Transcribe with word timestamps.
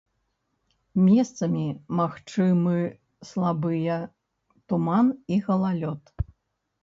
Месцамі 1.07 1.65
магчымы 1.99 2.79
слабыя 3.31 3.97
туман 4.73 5.07
і 5.35 5.37
галалёд. 5.51 6.03